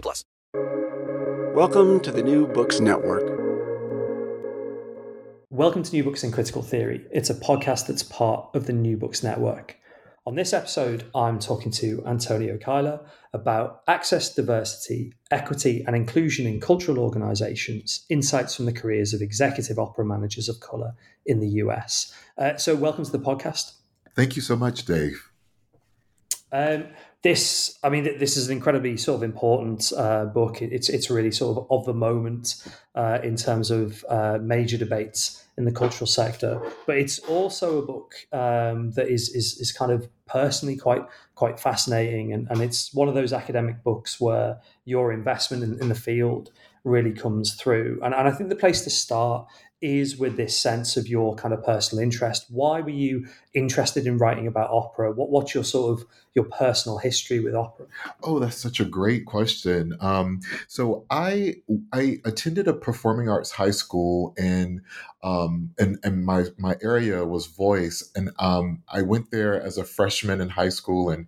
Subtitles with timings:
[0.00, 0.24] plus.
[1.54, 3.46] Welcome to the New Books Network.
[5.50, 7.06] Welcome to New Books in Critical Theory.
[7.10, 9.76] It's a podcast that's part of the New Books Network.
[10.26, 16.60] On this episode, I'm talking to Antonio Cuyler about access, diversity, equity, and inclusion in
[16.60, 20.94] cultural organizations, insights from the careers of executive opera managers of color
[21.24, 22.12] in the US.
[22.36, 23.74] Uh, so, welcome to the podcast.
[24.16, 25.30] Thank you so much, Dave.
[26.50, 26.86] Um,
[27.26, 30.62] this, I mean, this is an incredibly sort of important uh, book.
[30.62, 32.54] It's it's really sort of of the moment
[32.94, 36.60] uh, in terms of uh, major debates in the cultural sector.
[36.86, 41.02] But it's also a book um, that is, is is kind of personally quite
[41.34, 45.88] quite fascinating, and, and it's one of those academic books where your investment in, in
[45.88, 46.52] the field
[46.84, 47.98] really comes through.
[48.04, 49.48] And, and I think the place to start
[49.82, 52.46] is with this sense of your kind of personal interest.
[52.48, 55.12] Why were you interested in writing about opera?
[55.12, 57.86] What, what's your sort of your personal history with opera?
[58.22, 59.96] Oh, that's such a great question.
[60.00, 61.56] Um, so I
[61.92, 64.80] I attended a performing arts high school, and
[65.22, 69.84] um, and and my my area was voice, and um, I went there as a
[69.84, 71.26] freshman in high school, and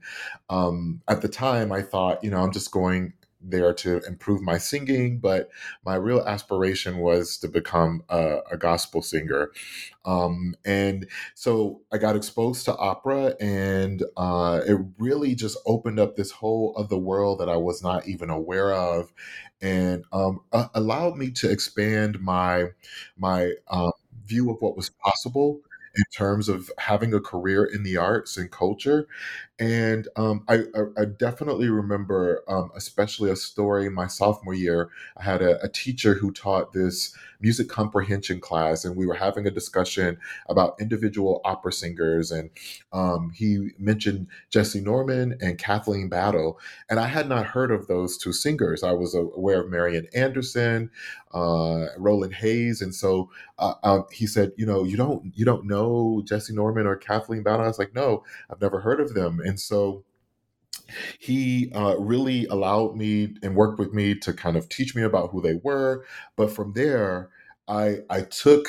[0.49, 4.59] um, at the time I thought, you know, I'm just going there to improve my
[4.59, 5.49] singing, but
[5.85, 9.51] my real aspiration was to become a, a gospel singer.
[10.05, 16.17] Um, and so I got exposed to opera, and uh, it really just opened up
[16.17, 19.13] this whole other world that I was not even aware of,
[19.61, 22.69] and um, uh, allowed me to expand my
[23.17, 23.93] my um,
[24.27, 25.61] view of what was possible
[25.97, 29.07] in terms of having a career in the arts and culture.
[29.61, 34.91] And um, I, I, I, definitely remember, um, especially a story my sophomore year.
[35.17, 39.47] I had a, a, teacher who taught this music comprehension class, and we were having
[39.47, 42.31] a discussion about individual opera singers.
[42.31, 42.51] And
[42.93, 46.61] um, he mentioned Jessye Norman and Kathleen Battle.
[46.89, 48.83] And I had not heard of those two singers.
[48.85, 50.91] I was aware of Marian Anderson,
[51.33, 52.81] uh, Roland Hayes.
[52.81, 56.87] And so uh, um, he said, you know, you don't, you don't know Jessye Norman
[56.87, 57.65] or Kathleen Battle.
[57.65, 60.05] I was like, no, I've never heard of them and so
[61.19, 65.31] he uh, really allowed me and worked with me to kind of teach me about
[65.31, 66.05] who they were.
[66.37, 67.31] But from there,
[67.67, 68.69] I I took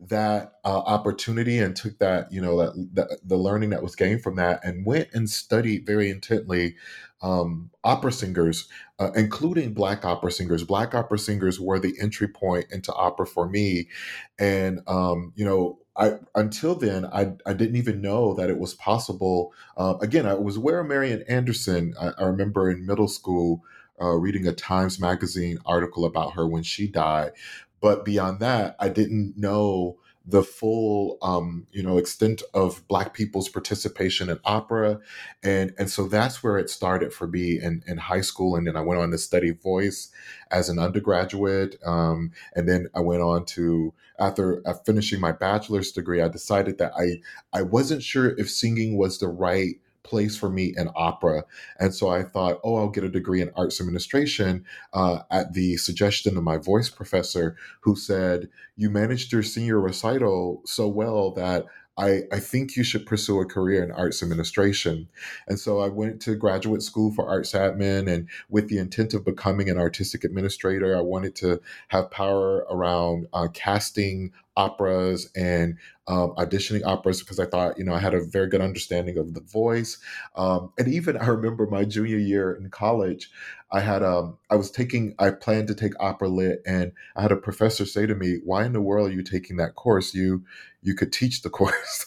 [0.00, 4.22] that uh, opportunity and took that you know that, that, the learning that was gained
[4.22, 6.76] from that and went and studied very intently
[7.22, 8.68] um, opera singers
[8.98, 13.48] uh, including black opera singers black opera singers were the entry point into opera for
[13.48, 13.88] me
[14.38, 18.74] and um, you know I until then I I didn't even know that it was
[18.74, 19.52] possible.
[19.76, 21.94] Uh, again, I was aware of Marian Anderson.
[22.00, 23.62] I, I remember in middle school
[24.00, 27.32] uh, reading a Times Magazine article about her when she died,
[27.80, 33.48] but beyond that, I didn't know the full um, you know extent of black people's
[33.48, 35.00] participation in opera.
[35.42, 38.56] And and so that's where it started for me in, in high school.
[38.56, 40.10] And then i went on to study voice
[40.50, 45.92] as an undergraduate um, and then i went on to after uh, finishing my bachelor's
[45.92, 47.20] degree i decided that i
[47.52, 51.44] i wasn't sure if singing was the right place for me in opera.
[51.80, 55.76] And so I thought, oh, I'll get a degree in arts administration uh, at the
[55.78, 61.66] suggestion of my voice professor, who said, You managed your senior recital so well that
[61.96, 65.08] I, I think you should pursue a career in arts administration.
[65.46, 69.24] And so I went to graduate school for arts admin and with the intent of
[69.24, 76.34] becoming an artistic administrator, I wanted to have power around uh, casting operas and um,
[76.36, 79.40] auditioning operas because I thought, you know, I had a very good understanding of the
[79.40, 79.98] voice.
[80.36, 83.30] Um, and even I remember my junior year in college,
[83.72, 87.32] I had um I was taking I planned to take opera lit and I had
[87.32, 90.14] a professor say to me, "Why in the world are you taking that course?
[90.14, 90.44] You
[90.82, 92.06] you could teach the course."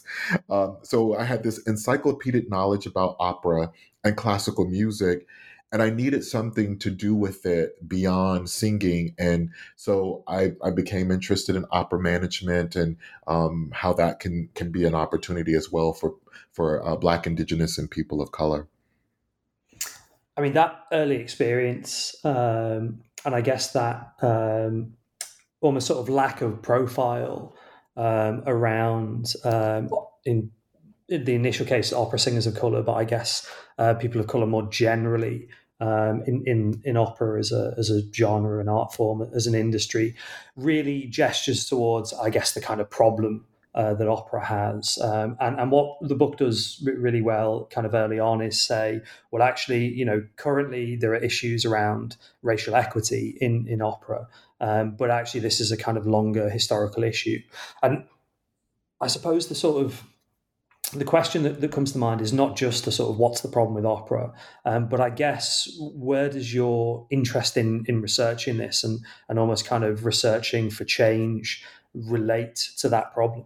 [0.50, 3.72] um, so I had this encyclopedic knowledge about opera
[4.04, 5.28] and classical music,
[5.72, 9.14] and I needed something to do with it beyond singing.
[9.20, 12.98] And so I, I became interested in opera management and
[13.28, 16.16] um, how that can can be an opportunity as well for
[16.52, 18.68] for uh, Black, Indigenous, and people of color.
[20.38, 24.94] I mean that early experience, um, and I guess that um,
[25.62, 27.56] almost sort of lack of profile
[27.98, 29.90] um, around um,
[30.26, 30.52] in
[31.10, 34.68] the initial case, opera singers of color, but I guess uh, people of color more
[34.70, 35.48] generally
[35.80, 39.56] um, in, in in opera as a as a genre and art form as an
[39.56, 40.16] industry
[40.56, 43.46] really gestures towards, I guess, the kind of problem
[43.76, 44.98] uh, that opera has.
[44.98, 49.02] Um, and, and what the book does really well, kind of early on, is say,
[49.30, 54.28] well, actually, you know, currently there are issues around racial equity in in opera,
[54.60, 57.40] um, but actually, this is a kind of longer historical issue.
[57.84, 58.04] And
[59.00, 60.04] I suppose the sort of
[60.94, 63.50] the question that, that comes to mind is not just the sort of what's the
[63.50, 64.34] problem with opera,
[64.66, 69.66] um, but I guess where does your interest in in researching this and and almost
[69.66, 71.64] kind of researching for change
[71.94, 73.46] relate to that problem?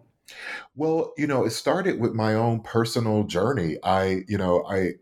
[0.76, 3.76] Well, you know, it started with my own personal journey.
[3.82, 4.94] I, you know, I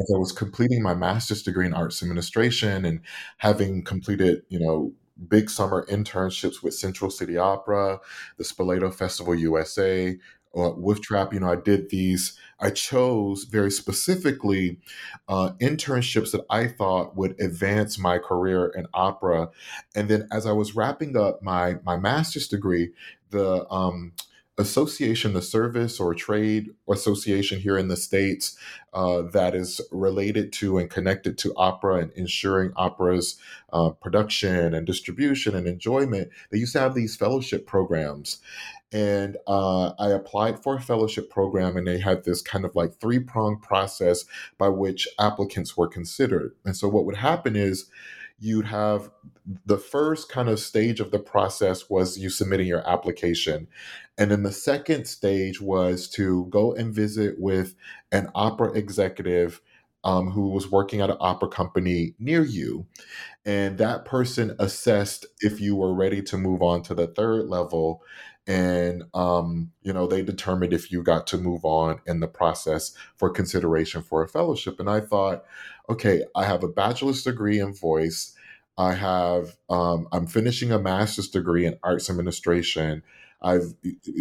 [0.00, 3.00] as I was completing my master's degree in arts administration and
[3.38, 4.92] having completed, you know,
[5.28, 7.98] big summer internships with Central City Opera,
[8.36, 10.16] the Spoleto Festival USA,
[10.56, 14.78] uh, Wolf Trap, you know, I did these, I chose very specifically
[15.28, 19.50] uh, internships that I thought would advance my career in opera.
[19.94, 22.92] And then as I was wrapping up my, my master's degree,
[23.30, 24.12] the um,
[24.58, 28.58] association, the service or trade association here in the States
[28.92, 33.38] uh, that is related to and connected to opera and ensuring opera's
[33.72, 38.40] uh, production and distribution and enjoyment, they used to have these fellowship programs
[38.92, 42.98] and uh, I applied for a fellowship program, and they had this kind of like
[43.00, 44.24] three prong process
[44.56, 46.54] by which applicants were considered.
[46.64, 47.86] And so, what would happen is
[48.40, 49.10] you'd have
[49.66, 53.66] the first kind of stage of the process was you submitting your application.
[54.16, 57.74] And then the second stage was to go and visit with
[58.12, 59.60] an opera executive
[60.04, 62.86] um, who was working at an opera company near you.
[63.44, 68.02] And that person assessed if you were ready to move on to the third level
[68.48, 72.94] and um, you know they determined if you got to move on in the process
[73.16, 74.80] for consideration for a fellowship.
[74.80, 75.44] And i thought
[75.88, 78.34] okay i have a bachelor's degree in voice.
[78.78, 83.02] I have um, i'm finishing a master's degree in arts administration
[83.40, 83.74] I've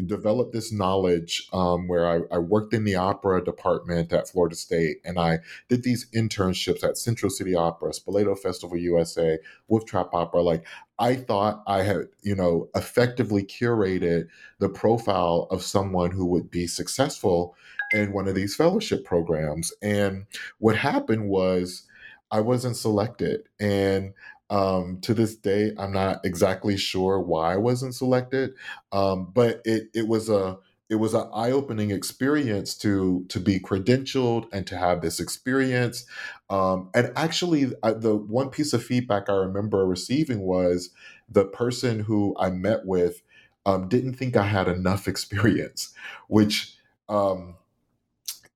[0.05, 4.97] developed this knowledge um, where I, I, worked in the opera department at Florida State,
[5.03, 10.43] and I did these internships at Central City Opera, Spoleto Festival USA, Wolf Trap Opera.
[10.43, 10.67] Like
[10.99, 14.27] I thought I had, you know, effectively curated
[14.59, 17.55] the profile of someone who would be successful
[17.91, 19.73] in one of these fellowship programs.
[19.81, 20.27] And
[20.59, 21.87] what happened was
[22.29, 24.13] I wasn't selected, and
[24.49, 28.53] um, to this day, I'm not exactly sure why I wasn't selected,
[28.91, 30.57] um, but it it was a
[30.89, 36.05] it was an eye-opening experience to to be credentialed and to have this experience.
[36.50, 40.91] Um, and actually, I, the one piece of feedback I remember receiving was
[41.29, 43.22] the person who I met with
[43.65, 45.93] um, didn't think I had enough experience,
[46.29, 46.74] which
[47.10, 47.55] um,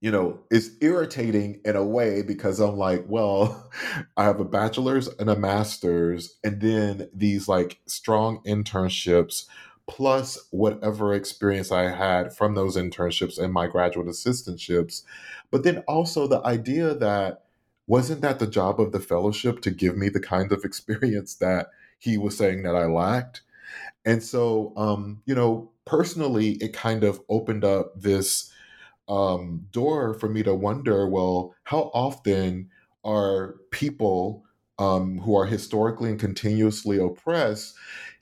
[0.02, 3.72] you know, it's irritating in a way because I'm like, well,
[4.18, 9.46] I have a bachelor's and a master's, and then these like strong internships,
[9.88, 15.04] plus whatever experience I had from those internships and my graduate assistantships.
[15.52, 17.44] But then also the idea that
[17.86, 21.68] wasn't that the job of the fellowship to give me the kind of experience that
[22.00, 23.42] he was saying that I lacked?
[24.06, 28.52] And so, um, you know, personally, it kind of opened up this
[29.08, 32.70] um, door for me to wonder well, how often
[33.04, 34.44] are people
[34.80, 37.76] um, who are historically and continuously oppressed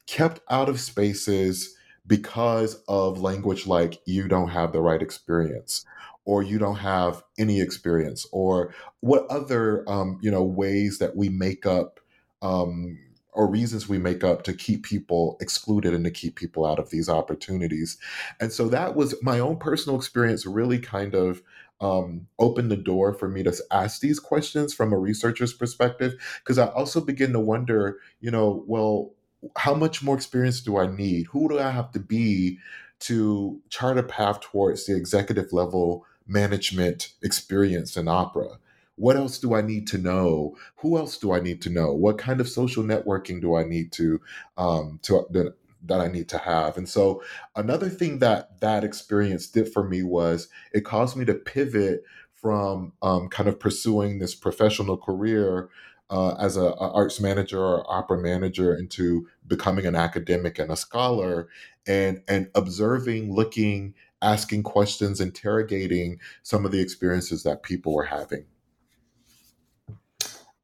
[0.07, 1.75] kept out of spaces
[2.07, 5.86] because of language like you don't have the right experience
[6.25, 11.29] or you don't have any experience or what other um, you know ways that we
[11.29, 12.00] make up
[12.41, 12.98] um,
[13.33, 16.89] or reasons we make up to keep people excluded and to keep people out of
[16.89, 17.98] these opportunities.
[18.39, 21.41] And so that was my own personal experience, really kind of
[21.81, 26.15] um, opened the door for me to ask these questions from a researcher's perspective.
[26.39, 29.13] Because I also begin to wonder, you know, well,
[29.57, 31.27] how much more experience do I need?
[31.27, 32.59] Who do I have to be
[33.01, 38.59] to chart a path towards the executive level management experience in opera?
[39.00, 40.58] What else do I need to know?
[40.77, 41.94] Who else do I need to know?
[41.94, 44.20] What kind of social networking do I need to
[44.58, 46.77] um, to that, that I need to have?
[46.77, 47.24] And so
[47.56, 52.03] another thing that that experience did for me was it caused me to pivot
[52.34, 55.70] from um, kind of pursuing this professional career
[56.10, 60.75] uh, as a, a, arts manager or opera manager into becoming an academic and a
[60.75, 61.48] scholar
[61.88, 68.46] and and observing looking asking questions interrogating some of the experiences that people were having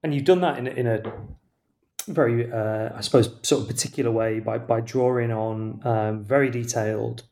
[0.06, 1.02] and you've done that in, in a
[2.08, 7.24] very, uh, I suppose, sort of particular way by by drawing on um, very detailed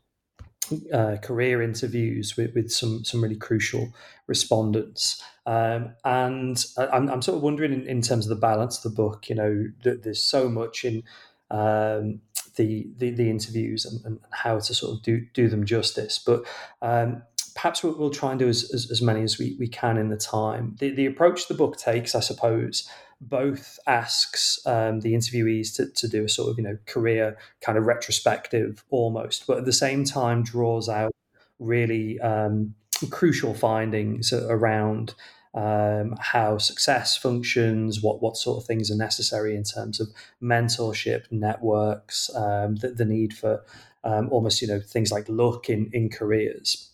[0.92, 3.94] uh, career interviews with, with some some really crucial
[4.26, 5.22] respondents.
[5.46, 8.96] Um, and I'm, I'm sort of wondering in, in, terms of the balance of the
[8.96, 11.04] book, you know, that there's so much in
[11.52, 12.22] um,
[12.56, 16.18] the, the, the interviews and, and, how to sort of do do them justice.
[16.18, 16.44] But
[16.82, 17.22] um,
[17.56, 20.10] perhaps we'll, we'll, try and do as, as, as, many as we, we can in
[20.10, 20.76] the time.
[20.80, 22.90] The, the approach the book takes, I suppose,
[23.22, 27.78] both asks um, the interviewees to, to do a sort of you know career kind
[27.78, 31.12] of retrospective almost, but at the same time draws out
[31.60, 32.76] really um,
[33.10, 35.14] crucial findings around
[35.54, 40.10] um, how success functions, what what sort of things are necessary in terms of
[40.42, 43.64] mentorship, networks, um, the, the, need for
[44.04, 46.90] um, almost you know things like luck in in careers.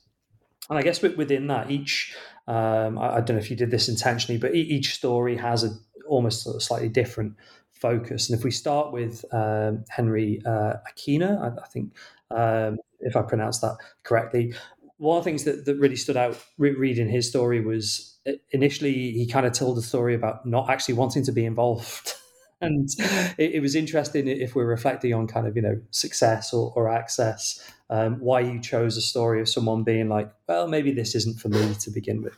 [0.69, 2.15] And I guess within that, each
[2.47, 5.69] um, I, I, don't know if you did this intentionally, but each story has a
[6.07, 7.35] almost slightly different
[7.71, 8.29] focus.
[8.29, 11.93] And if we start with um, Henry uh, Akina, I, I think
[12.31, 14.53] um, if I pronounced that correctly,
[14.97, 18.17] one of the things that, that really stood out re- reading his story was
[18.51, 22.13] initially he kind of told a story about not actually wanting to be involved.
[22.61, 22.89] and
[23.37, 26.89] it, it, was interesting if we're reflecting on kind of, you know, success or, or
[26.89, 31.39] access um, why you chose a story of someone being like, well, maybe this isn't
[31.39, 32.37] for me to begin with.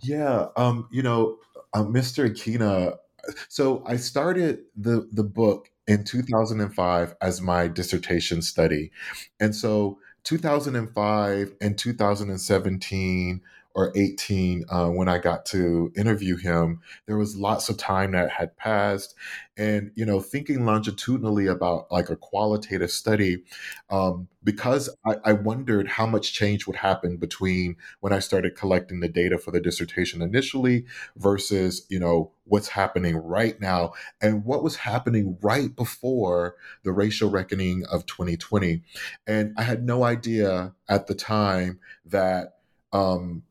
[0.00, 1.38] Yeah, um, you know,
[1.74, 2.28] uh, Mr.
[2.30, 2.96] Akina.
[3.48, 8.92] So I started the the book in 2005 as my dissertation study,
[9.40, 13.40] and so 2005 and 2017
[13.76, 16.80] or 18 uh, when I got to interview him.
[17.04, 19.14] There was lots of time that had passed.
[19.58, 23.44] And, you know, thinking longitudinally about like a qualitative study,
[23.90, 29.00] um, because I, I wondered how much change would happen between when I started collecting
[29.00, 33.92] the data for the dissertation initially versus, you know, what's happening right now
[34.22, 38.82] and what was happening right before the racial reckoning of 2020.
[39.26, 42.54] And I had no idea at the time that
[42.92, 43.42] um,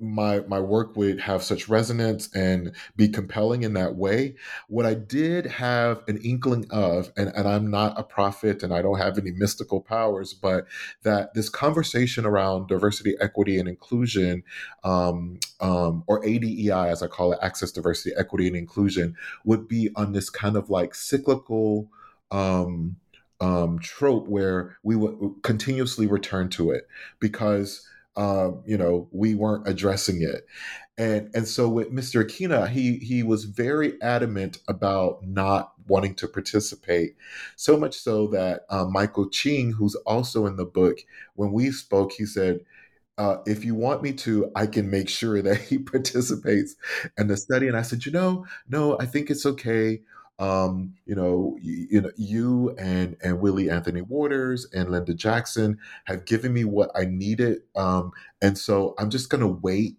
[0.00, 4.34] my my work would have such resonance and be compelling in that way.
[4.68, 8.82] What I did have an inkling of, and, and I'm not a prophet and I
[8.82, 10.66] don't have any mystical powers, but
[11.02, 14.42] that this conversation around diversity, equity, and inclusion,
[14.84, 19.90] um, um, or ADEI as I call it, access, diversity, equity, and inclusion, would be
[19.96, 21.88] on this kind of like cyclical
[22.30, 22.96] um,
[23.40, 26.86] um, trope where we would continuously return to it
[27.18, 30.46] because um, you know, we weren't addressing it.
[30.98, 32.22] And and so with Mr.
[32.22, 37.16] Akina, he he was very adamant about not wanting to participate.
[37.56, 40.98] So much so that um, Michael Ching, who's also in the book,
[41.34, 42.60] when we spoke, he said,
[43.18, 46.76] uh, if you want me to, I can make sure that he participates
[47.18, 47.68] in the study.
[47.68, 50.00] And I said, you know, no, I think it's okay
[50.40, 55.78] um, you know, you, you, know, you and and Willie Anthony Waters and Linda Jackson
[56.06, 59.96] have given me what I needed, um, and so I'm just going to wait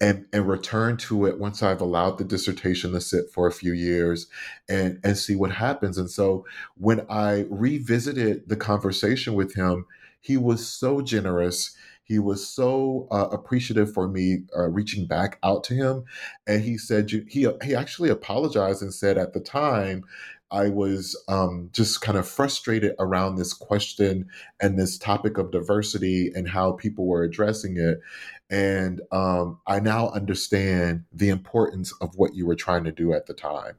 [0.00, 3.72] and and return to it once I've allowed the dissertation to sit for a few
[3.72, 4.26] years
[4.68, 5.96] and and see what happens.
[5.96, 6.44] And so
[6.76, 9.86] when I revisited the conversation with him,
[10.20, 11.74] he was so generous
[12.08, 16.04] he was so uh, appreciative for me uh, reaching back out to him,
[16.46, 20.04] and he said he he actually apologized and said at the time
[20.50, 24.28] I was um, just kind of frustrated around this question
[24.60, 28.00] and this topic of diversity and how people were addressing it.
[28.48, 33.26] And um, I now understand the importance of what you were trying to do at
[33.26, 33.74] the time.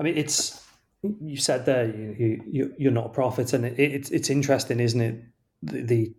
[0.00, 0.64] I mean, it's
[1.20, 5.00] you said there you, you you're not a prophet, and it, it's it's interesting, isn't
[5.00, 5.22] it?
[5.64, 6.12] The, the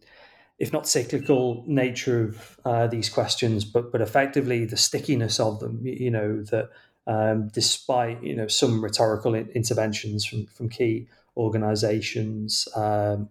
[0.57, 5.79] if not cyclical nature of uh, these questions, but but effectively the stickiness of them.
[5.83, 6.69] You know that
[7.07, 12.67] um, despite you know some rhetorical interventions from from key organisations.
[12.75, 13.29] Um,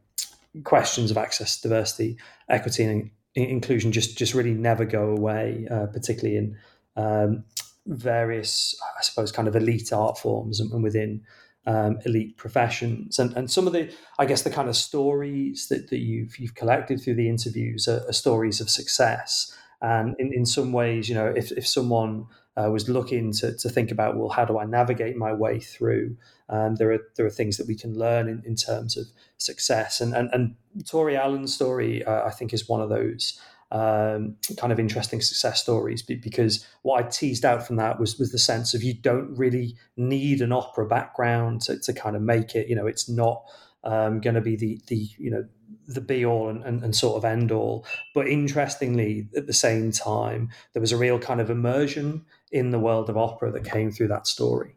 [0.62, 2.16] questions of access, diversity,
[2.48, 6.56] equity, and inclusion just just really never go away, uh, particularly in
[6.96, 7.44] um,
[7.86, 11.22] various, I suppose, kind of elite art forms and, and within
[11.66, 13.18] um, elite professions.
[13.18, 16.54] And and some of the, I guess, the kind of stories that, that you've you've
[16.54, 19.56] collected through the interviews are, are stories of success.
[19.80, 23.68] And in, in some ways, you know, if, if someone uh, was looking to, to
[23.68, 26.16] think about, well, how do I navigate my way through?
[26.48, 29.06] Um, there are there are things that we can learn in, in terms of
[29.36, 30.00] success.
[30.00, 30.54] And and, and
[30.84, 33.38] Torrie Allen's story, uh, I think, is one of those
[33.74, 38.30] um, kind of interesting success stories because what I teased out from that was was
[38.30, 42.54] the sense of you don't really need an opera background to, to kind of make
[42.54, 42.68] it.
[42.68, 43.42] You know, it's not
[43.82, 45.44] um, going to be the the you know
[45.88, 47.84] the be all and, and, and, sort of end all.
[48.14, 52.78] But interestingly, at the same time, there was a real kind of immersion in the
[52.78, 54.76] world of opera that came through that story.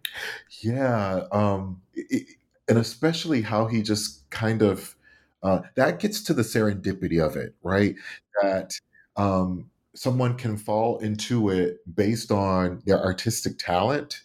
[0.62, 2.28] Yeah, um, it,
[2.68, 4.96] and especially how he just kind of
[5.44, 7.96] uh, that gets to the serendipity of it, right?
[8.42, 8.72] That
[9.18, 14.24] um, someone can fall into it based on their artistic talent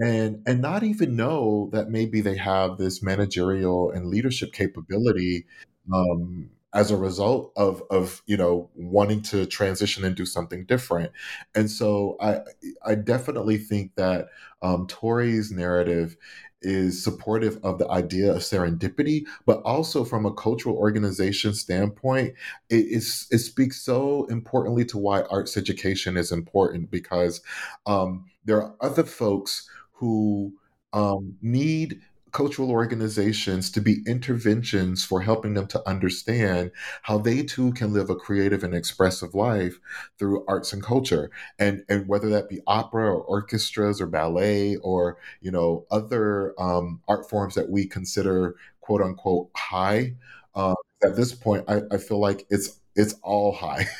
[0.00, 5.46] and and not even know that maybe they have this managerial and leadership capability
[5.92, 11.12] um, as a result of of you know wanting to transition and do something different.
[11.54, 12.40] And so i
[12.84, 14.28] i definitely think that
[14.62, 16.16] um, Torrie's narrative
[16.64, 22.34] is supportive of the idea of serendipity, but also from a cultural organization standpoint,
[22.70, 27.40] it is it speaks so importantly to why arts education is important because
[27.86, 30.52] um, there are other folks who
[30.92, 32.00] um, need
[32.34, 36.70] cultural organizations to be interventions for helping them to understand
[37.02, 39.78] how they too can live a creative and expressive life
[40.18, 41.30] through arts and culture.
[41.58, 47.00] And and whether that be opera or orchestras or ballet or you know other um,
[47.08, 50.14] art forms that we consider quote unquote high
[50.54, 53.86] uh, at this point I, I feel like it's it's all high.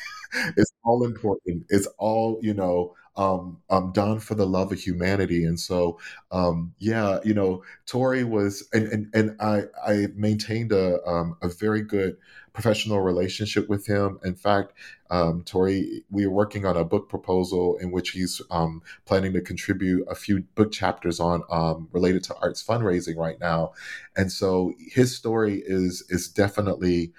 [0.57, 1.63] It's all important.
[1.69, 5.45] It's all you know um, um, done for the love of humanity.
[5.45, 5.99] And so,
[6.31, 11.47] um, yeah, you know, Torrie was, and and, and I I maintained a um, a
[11.47, 12.17] very good
[12.53, 14.17] professional relationship with him.
[14.23, 14.73] In fact,
[15.09, 19.41] um, Torrie, we are working on a book proposal in which he's um, planning to
[19.41, 23.73] contribute a few book chapters on um, related to arts fundraising right now,
[24.17, 27.13] and so his story is is definitely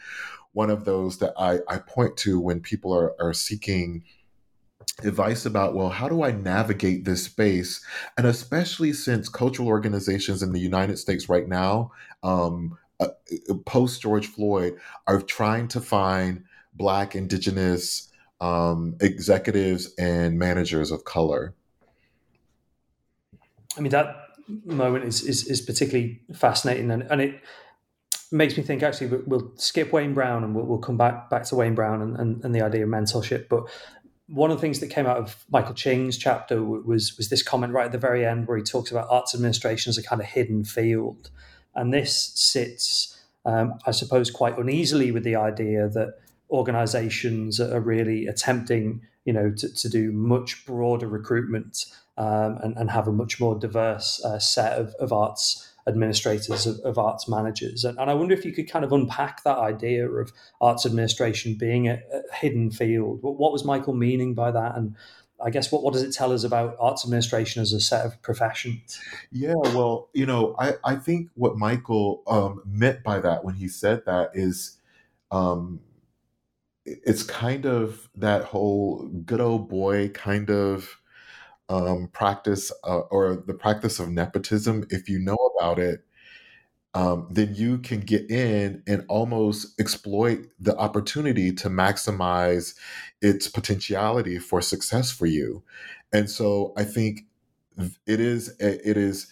[0.53, 4.05] one of those that I, I point to when people are, are seeking
[5.05, 7.85] advice about well how do i navigate this space
[8.17, 11.91] and especially since cultural organizations in the united states right now
[12.23, 13.09] um, uh,
[13.51, 14.75] uh post george floyd
[15.07, 16.43] are trying to find
[16.75, 21.55] black indigenous um, executives and managers of color
[23.77, 24.17] i mean that
[24.65, 27.43] moment is, is, is particularly fascinating and, and it
[28.33, 31.55] makes me think actually we'll skip Wayne Brown and we'll, we'll come back back to
[31.55, 33.49] Wayne Brown and, and, and, the idea of mentorship.
[33.49, 33.65] But
[34.29, 37.73] one of the things that came out of Michael Ching's chapter was was this comment
[37.73, 40.27] right at the very end where he talks about arts administration as a kind of
[40.27, 41.31] hidden field,
[41.75, 46.15] and this sits, um, I suppose, quite uneasily with the idea that
[46.51, 51.87] organisations are really attempting, you know, to, to do much broader recruitment
[52.17, 56.81] um, and, and, have a much more diverse uh, set of, of arts administrators of,
[56.81, 57.85] of arts managers.
[57.85, 61.55] And, and, I wonder if you could kind of unpack that idea of arts administration
[61.55, 63.23] being a, a hidden field.
[63.23, 64.77] What, what, was Michael meaning by that?
[64.77, 64.97] And
[65.41, 68.21] I guess what, what does it tell us about arts administration as a set of
[68.23, 69.01] professions?
[69.31, 73.69] Yeah, well, you know, I, I think what Michael um, meant by that when he
[73.69, 74.79] said that is
[75.31, 75.81] um,
[76.85, 80.99] it's kind of that whole good old boy kind of
[81.69, 86.05] um, practice uh, or the practice of nepotism, if you know about it,
[86.95, 92.75] um, then you can get in and almost exploit the opportunity to maximize
[93.21, 95.63] its potentiality for success for you.
[96.13, 97.27] And so I think
[98.07, 99.27] it is it is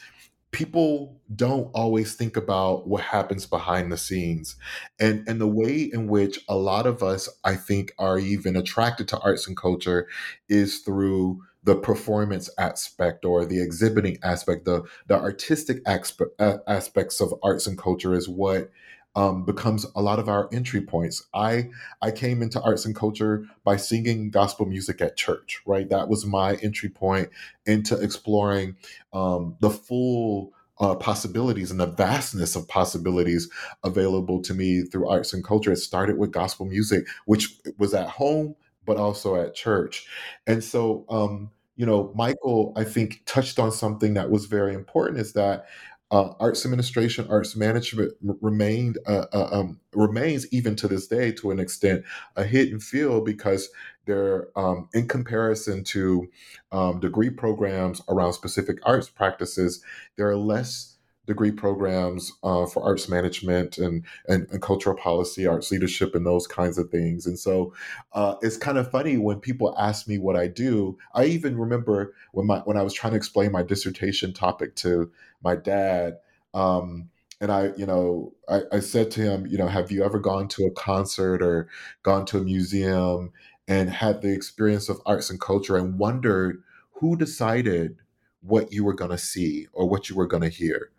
[0.50, 4.56] people don't always think about what happens behind the scenes
[5.00, 9.08] and and the way in which a lot of us i think are even attracted
[9.08, 10.06] to arts and culture
[10.48, 17.66] is through the performance aspect or the exhibiting aspect, the the artistic aspects of arts
[17.66, 18.70] and culture is what
[19.16, 21.26] um, becomes a lot of our entry points.
[21.32, 21.70] I
[22.02, 25.62] I came into arts and culture by singing gospel music at church.
[25.66, 27.30] Right, that was my entry point
[27.66, 28.76] into exploring
[29.12, 33.48] um, the full uh, possibilities and the vastness of possibilities
[33.84, 35.72] available to me through arts and culture.
[35.72, 40.06] It started with gospel music, which was at home but also at church.
[40.46, 45.20] And so um, you know, Michael, I think, touched on something that was very important
[45.20, 45.66] is that
[46.10, 51.50] uh, arts administration, arts management remained uh, uh, um, remains even to this day, to
[51.50, 52.04] an extent,
[52.36, 53.68] a hidden field because
[54.06, 56.28] they're um, in comparison to
[56.72, 59.82] um, degree programs around specific arts practices,
[60.16, 60.93] there are less
[61.26, 66.46] degree programs uh, for arts management and, and, and cultural policy, arts leadership, and those
[66.46, 67.26] kinds of things.
[67.26, 67.72] And so
[68.12, 70.98] uh, it's kind of funny when people ask me what I do.
[71.14, 75.10] I even remember when my when I was trying to explain my dissertation topic to
[75.42, 76.18] my dad.
[76.52, 77.10] Um,
[77.40, 80.48] and I, you know, I, I said to him, you know, have you ever gone
[80.48, 81.68] to a concert or
[82.02, 83.32] gone to a museum
[83.66, 87.96] and had the experience of arts and culture and wondered who decided
[88.40, 90.90] what you were going to see or what you were going to hear?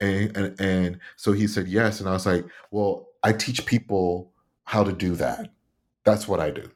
[0.00, 4.32] And, and and so he said yes, and I was like, well, I teach people
[4.64, 5.52] how to do that.
[6.04, 6.70] That's what I do.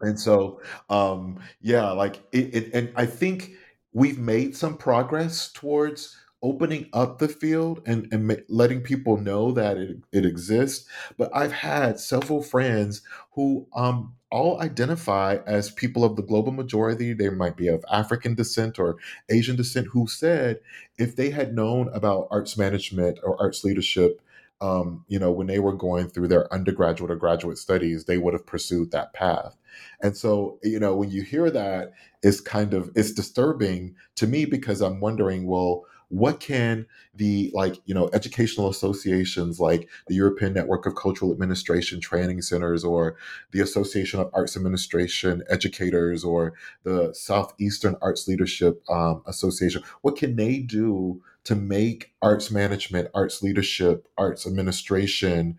[0.00, 3.52] And so, um, yeah, like it, it, and I think
[3.92, 9.76] we've made some progress towards opening up the field and, and letting people know that
[9.76, 10.88] it, it exists.
[11.18, 17.12] But I've had several friends who um, all identify as people of the global majority.
[17.12, 18.96] They might be of African descent or
[19.28, 20.60] Asian descent who said
[20.98, 24.20] if they had known about arts management or arts leadership,
[24.60, 28.34] um, you know, when they were going through their undergraduate or graduate studies, they would
[28.34, 29.56] have pursued that path.
[30.02, 34.44] And so, you know, when you hear that, it's kind of it's disturbing to me
[34.44, 40.52] because I'm wondering, well, what can the like you know educational associations like the european
[40.52, 43.16] network of cultural administration training centers or
[43.52, 50.36] the association of arts administration educators or the southeastern arts leadership um, association what can
[50.36, 55.56] they do to make arts management arts leadership arts administration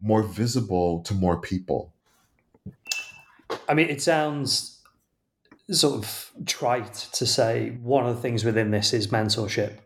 [0.00, 1.92] more visible to more people?
[3.68, 4.80] I mean it sounds
[5.70, 9.78] sort of trite to say one of the things within this is mentorship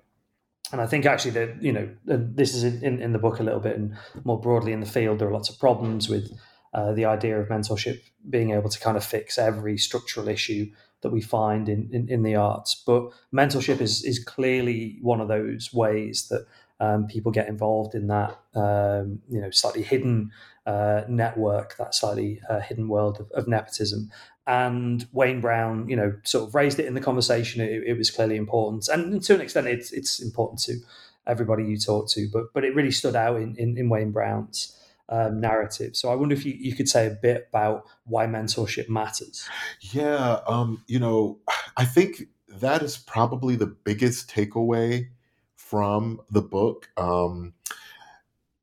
[0.75, 3.61] and I think actually that you know this is in, in the book a little
[3.61, 6.33] bit and more broadly in the field there are lots of problems with
[6.75, 10.69] uh, the idea of mentorship being able to kind of fix every structural issue
[11.03, 12.83] that we find in, in, in the arts.
[12.85, 16.45] But mentorship is is clearly one of those ways that
[16.81, 20.33] um, people get involved in that um, you know slightly hidden
[20.67, 24.11] uh, network, that slightly uh, hidden world of, of, nepotism.
[24.47, 27.61] And Wayne Brown, you know, sort of raised it in the conversation.
[27.61, 30.79] It, it, was clearly important, and to an extent, it's it's important to
[31.27, 32.29] everybody you talk to.
[32.33, 35.97] But but it really stood out in in, in Wayne Brown's um, narrative.
[35.97, 39.49] So I wonder if you, you could say a bit about why mentorship matters.
[39.81, 41.39] Yeah, um, you know,
[41.77, 45.09] I think that is probably the biggest takeaway
[45.57, 47.55] from the book um,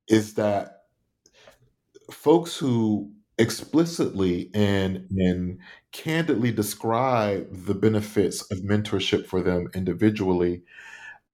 [0.07, 0.80] is that
[2.21, 5.57] folks who explicitly and and
[5.91, 10.61] candidly describe the benefits of mentorship for them individually.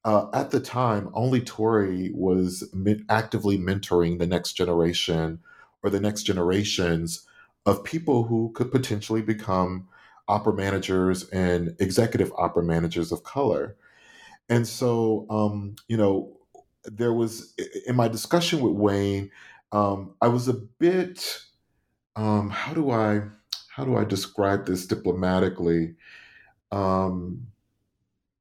[0.05, 2.63] Uh, at the time, only Torrie was
[3.09, 5.39] actively mentoring the next generation
[5.83, 7.27] or the next generations
[7.65, 9.89] of people who could potentially become
[10.29, 13.75] opera managers and executive opera managers of color.
[14.47, 16.37] And so, um, you know,
[16.85, 17.53] there was
[17.85, 19.29] in my discussion with Wayne,
[19.71, 21.41] um, I was a bit,
[22.15, 23.21] um, how do I,
[23.69, 25.95] how do I describe this diplomatically?
[26.71, 27.47] Um,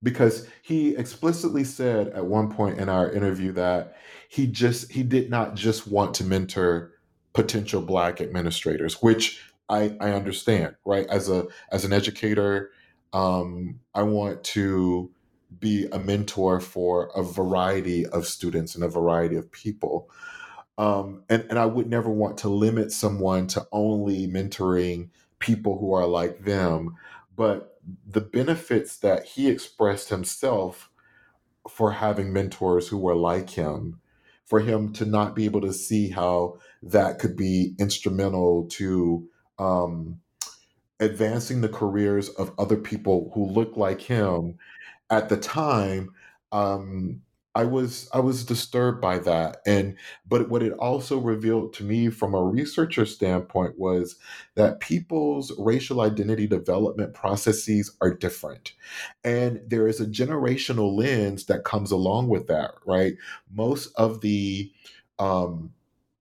[0.02, 3.96] because he explicitly said at one point in our interview that
[4.28, 6.92] he just he did not just want to mentor
[7.32, 11.06] potential black administrators, which I, I understand, right?
[11.08, 12.70] As a as an educator,
[13.12, 15.10] um, I want to
[15.58, 20.10] be a mentor for a variety of students and a variety of people.
[20.78, 25.08] Um, and, and I would never want to limit someone to only mentoring
[25.38, 26.96] people who are like them.
[27.34, 30.90] But the benefits that he expressed himself
[31.68, 34.00] for having mentors who were like him,
[34.44, 40.20] for him to not be able to see how that could be instrumental to um,
[41.00, 44.58] advancing the careers of other people who look like him
[45.10, 46.10] at the time,
[46.52, 47.22] um,
[47.56, 49.96] I was I was disturbed by that, and
[50.28, 54.16] but what it also revealed to me from a researcher standpoint was
[54.56, 58.74] that people's racial identity development processes are different,
[59.24, 62.72] and there is a generational lens that comes along with that.
[62.86, 63.14] Right,
[63.50, 64.70] most of the
[65.18, 65.72] um,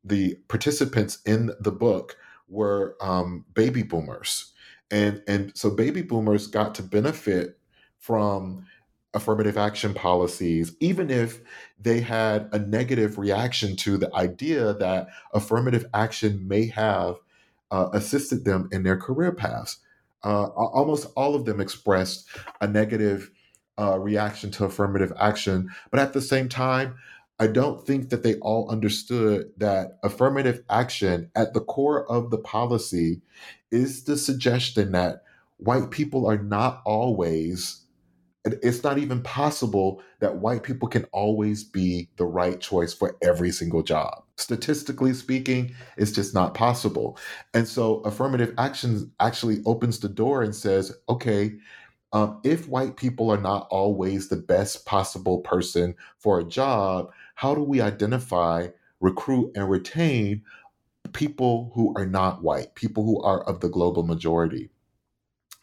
[0.05, 2.17] the participants in the book
[2.47, 4.53] were um, baby boomers,
[4.89, 7.59] and and so baby boomers got to benefit
[7.97, 8.65] from
[9.15, 11.41] affirmative action policies, even if
[11.81, 17.15] they had a negative reaction to the idea that affirmative action may have
[17.71, 19.79] uh, assisted them in their career paths.
[20.25, 22.27] uh, almost all of them expressed
[22.59, 23.31] a negative
[23.77, 25.69] uh, reaction to affirmative action.
[25.91, 26.95] But at the same time,
[27.39, 32.37] I don't think that they all understood that affirmative action at the core of the
[32.37, 33.21] policy
[33.71, 35.23] is the suggestion that
[35.57, 37.81] white people are not always
[38.45, 43.51] it's not even possible that white people can always be the right choice for every
[43.51, 44.23] single job.
[44.37, 47.17] Statistically speaking, it's just not possible.
[47.53, 51.55] And so affirmative action actually opens the door and says, okay,
[52.13, 57.55] um, if white people are not always the best possible person for a job, how
[57.55, 58.67] do we identify,
[59.01, 60.43] recruit, and retain
[61.13, 64.69] people who are not white, people who are of the global majority?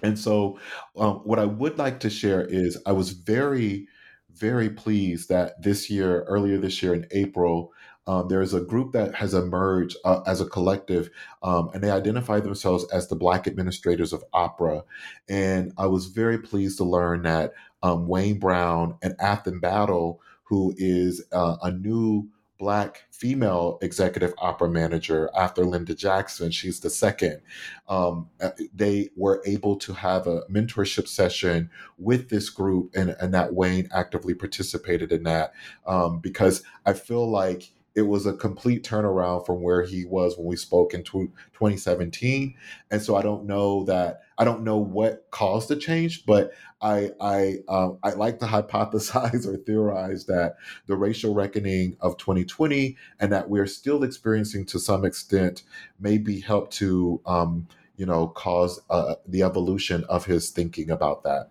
[0.02, 0.58] And so,
[0.96, 3.88] um, what I would like to share is I was very,
[4.30, 7.72] very pleased that this year, earlier this year in April,
[8.06, 11.08] um, there is a group that has emerged uh, as a collective,
[11.42, 14.82] um, and they identify themselves as the Black Administrators of Opera.
[15.28, 20.74] And I was very pleased to learn that um, Wayne Brown and Afton Battle, who
[20.76, 22.28] is uh, a new
[22.62, 26.52] black female executive opera manager after Linda Jackson.
[26.52, 27.40] She's the second.
[27.88, 33.34] Um, uh, they were able to have a mentorship session with this group, and, and
[33.34, 35.54] that Wayne actively participated in that
[35.88, 40.46] um, because I feel like it was a complete turnaround from where he was when
[40.46, 42.54] we spoke in 2017
[42.90, 47.10] and so i don't know that i don't know what caused the change but i
[47.20, 53.32] i um, i like to hypothesize or theorize that the racial reckoning of 2020 and
[53.32, 55.62] that we're still experiencing to some extent
[56.00, 61.50] maybe helped to um, you know cause uh, the evolution of his thinking about that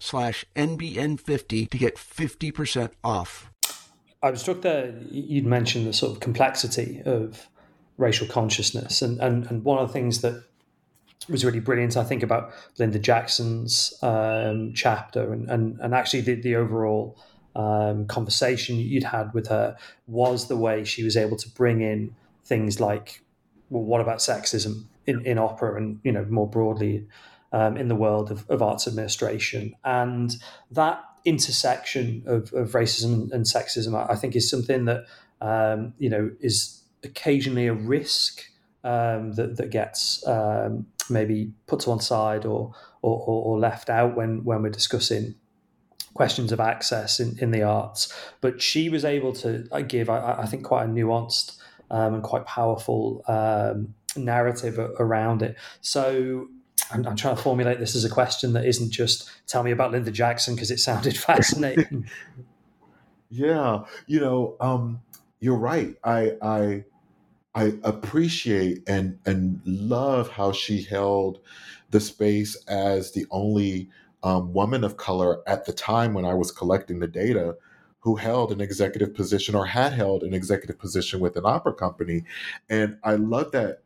[0.01, 3.51] slash NBN50 to get 50% off.
[4.23, 7.47] I was struck there, you'd mentioned the sort of complexity of
[7.97, 9.01] racial consciousness.
[9.01, 10.43] And, and, and one of the things that
[11.29, 16.33] was really brilliant, I think, about Linda Jackson's um, chapter and, and, and actually the,
[16.35, 17.17] the overall
[17.55, 22.15] um, conversation you'd had with her was the way she was able to bring in
[22.43, 23.23] things like,
[23.69, 27.05] well, what about sexism in, in opera and, you know, more broadly
[27.51, 29.75] um, in the world of, of, arts administration.
[29.83, 30.35] And
[30.71, 35.05] that intersection of, of racism and sexism, I think, is something that
[35.41, 38.43] um, you know is occasionally a risk
[38.83, 44.15] um, that that gets um, maybe put to one side or, or, or left out
[44.15, 45.35] when when we're discussing
[46.13, 48.13] questions of access in, in the arts.
[48.41, 51.57] But she was able to uh, give, I, I think, quite a nuanced
[51.89, 55.55] um, and quite powerful um, narrative around it.
[55.81, 56.47] So
[56.93, 59.91] I'm, I'm, trying to formulate this as a question that isn't just tell me about
[59.91, 62.07] Linda Jackson because it sounded fascinating.
[63.29, 65.01] yeah, you know, um,
[65.39, 65.95] you're right.
[66.03, 66.83] I I
[67.53, 71.39] I appreciate and and love how she held
[71.89, 73.89] the space as the only
[74.23, 77.57] um, woman of color at the time when I was collecting the data
[77.99, 82.23] who held an executive position or had held an executive position with an opera company.
[82.69, 83.81] And I love that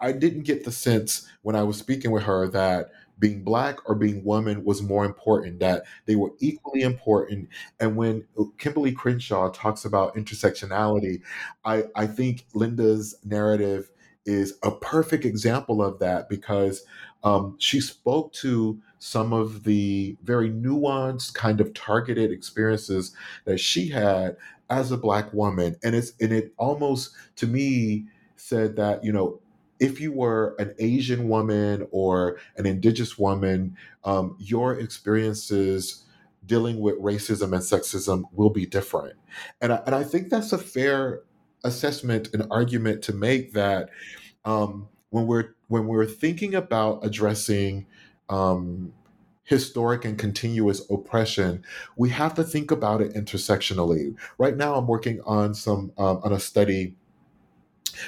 [0.00, 3.94] I didn't get the sense when I was speaking with her that being black or
[3.94, 7.48] being woman was more important, that they were equally important.
[7.78, 8.24] And when
[8.58, 11.20] Kimberlé Crenshaw talks about intersectionality,
[11.64, 13.90] I, I think Linda's narrative
[14.24, 16.84] is a perfect example of that because
[17.22, 23.88] um, she spoke to some of the very nuanced, kind of targeted experiences that she
[23.88, 24.36] had
[24.70, 25.76] as a black woman.
[25.82, 28.06] And it's and it almost to me
[28.50, 29.40] said that, you know,
[29.78, 36.04] if you were an Asian woman or an indigenous woman, um, your experiences
[36.44, 39.14] dealing with racism and sexism will be different.
[39.62, 41.22] And I, and I think that's a fair
[41.64, 43.88] assessment and argument to make that
[44.44, 47.86] um, when we're when we're thinking about addressing
[48.28, 48.92] um,
[49.44, 51.64] historic and continuous oppression,
[51.96, 54.14] we have to think about it intersectionally.
[54.38, 56.96] Right now, I'm working on some um, on a study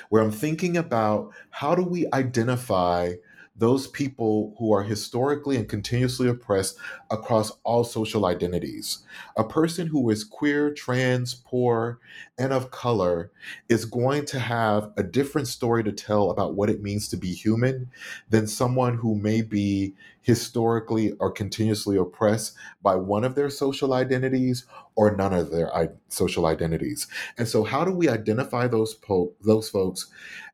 [0.08, 3.14] where I'm thinking about how do we identify
[3.54, 6.76] those people who are historically and continuously oppressed
[7.10, 9.04] across all social identities.
[9.36, 12.00] A person who is queer, trans, poor,
[12.38, 13.30] and of color
[13.68, 17.32] is going to have a different story to tell about what it means to be
[17.32, 17.90] human
[18.30, 24.64] than someone who may be historically or continuously oppressed by one of their social identities
[24.94, 25.70] or none of their
[26.08, 27.06] social identities.
[27.36, 30.10] And so how do we identify those po- those folks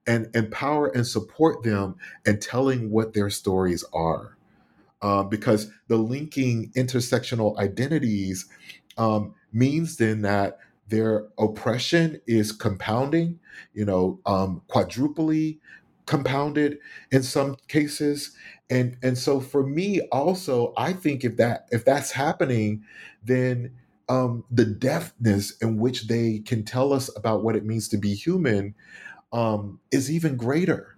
[0.08, 1.94] and empower and support them
[2.26, 4.36] and telling what their stories are.
[5.00, 8.46] Um, because the linking intersectional identities
[8.96, 13.40] um, means then that their oppression is compounding,
[13.74, 15.60] you know, um, quadruply
[16.06, 16.78] compounded
[17.12, 18.34] in some cases.
[18.70, 22.84] And and so for me also, I think if that if that's happening,
[23.22, 23.72] then
[24.08, 28.14] um, the deftness in which they can tell us about what it means to be
[28.14, 28.74] human
[29.32, 30.97] um, is even greater.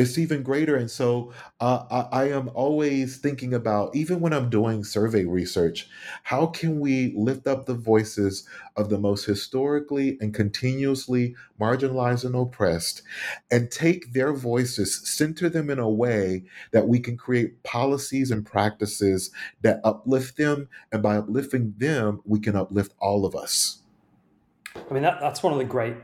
[0.00, 0.76] It's even greater.
[0.76, 5.90] And so uh, I, I am always thinking about, even when I'm doing survey research,
[6.22, 12.34] how can we lift up the voices of the most historically and continuously marginalized and
[12.34, 13.02] oppressed
[13.50, 18.46] and take their voices, center them in a way that we can create policies and
[18.46, 20.68] practices that uplift them.
[20.90, 23.82] And by uplifting them, we can uplift all of us.
[24.74, 25.96] I mean, that, that's one of the great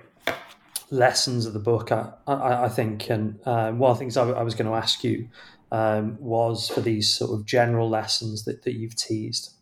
[0.90, 3.11] lessons of the book, I, I, I think.
[3.11, 5.29] And um, one of the things I, I was going to ask you
[5.72, 9.53] um, was for these sort of general lessons that, that you've teased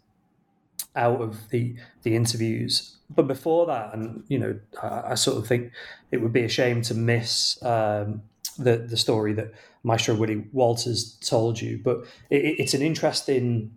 [0.96, 2.96] out of the the interviews.
[3.10, 5.72] But before that, and you know, I, I sort of think
[6.10, 8.22] it would be a shame to miss um,
[8.58, 11.80] the the story that Maestro Woody Waters told you.
[11.82, 13.72] But it, it's an interesting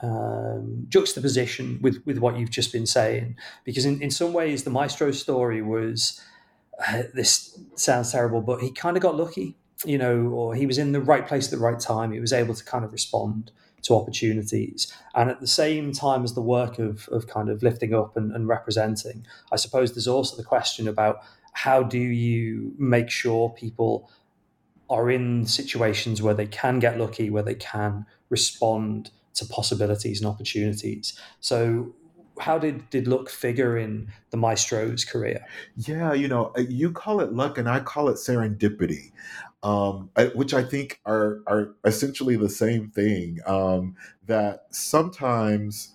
[0.00, 4.70] um, juxtaposition with with what you've just been saying, because in, in some ways the
[4.70, 6.31] Maestro story was uh,
[6.78, 10.78] Uh, this sounds terrible, but he kind of got lucky, you know, or he was
[10.78, 12.12] in the right place at the right time.
[12.12, 14.92] He was able to kind of respond to opportunities.
[15.14, 18.32] And at the same time as the work of, of kind of lifting up and,
[18.32, 21.20] and representing, I suppose there's also the question about
[21.52, 24.10] how do you make sure people
[24.88, 30.28] are in situations where they can get lucky, where they can respond to possibilities and
[30.28, 31.18] opportunities.
[31.40, 31.94] So
[32.38, 35.44] how did did luck figure in the maestro's career?
[35.76, 39.12] Yeah, you know, uh, you call it luck, and I call it serendipity,
[39.62, 43.38] um, which I think are are essentially the same thing.
[43.46, 45.94] Um, that sometimes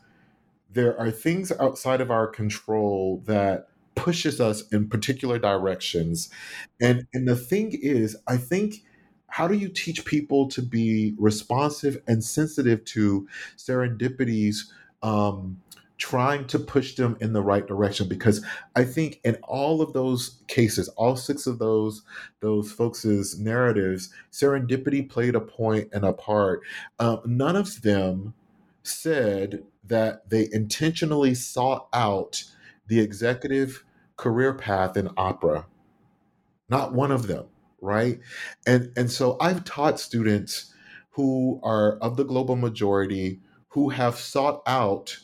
[0.71, 6.29] there are things outside of our control that pushes us in particular directions,
[6.79, 8.83] and and the thing is, I think
[9.29, 14.69] how do you teach people to be responsive and sensitive to serendipities
[15.03, 15.61] um,
[15.97, 20.41] trying to push them in the right direction because i think in all of those
[20.47, 22.03] cases all six of those
[22.39, 26.61] those folks' narratives serendipity played a point and a part.
[26.99, 28.33] Um, none of them
[28.83, 32.43] said that they intentionally sought out
[32.87, 33.83] the executive
[34.15, 35.65] career path in opera.
[36.69, 37.47] Not one of them
[37.81, 38.19] right?
[38.65, 40.73] And and so i've taught students
[41.11, 45.19] who are of the global majority who have sought out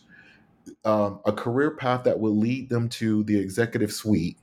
[0.85, 4.37] um, a career path that will lead them to the executive suite.